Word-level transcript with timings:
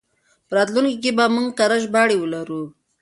په 0.47 0.53
راتلونکي 0.57 0.97
کې 1.03 1.11
به 1.17 1.25
موږ 1.35 1.47
کره 1.59 1.77
ژباړې 1.83 2.15
ولرو. 2.19 2.61